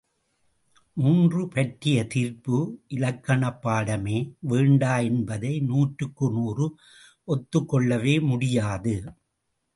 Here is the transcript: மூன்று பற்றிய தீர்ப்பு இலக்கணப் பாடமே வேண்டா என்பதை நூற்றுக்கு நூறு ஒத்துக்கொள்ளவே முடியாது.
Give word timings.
மூன்று 0.97 1.47
பற்றிய 1.47 1.97
தீர்ப்பு 2.07 2.57
இலக்கணப் 2.87 3.59
பாடமே 3.67 4.17
வேண்டா 4.39 4.97
என்பதை 4.97 5.59
நூற்றுக்கு 5.59 6.31
நூறு 6.31 6.67
ஒத்துக்கொள்ளவே 7.27 8.15
முடியாது. 8.21 8.95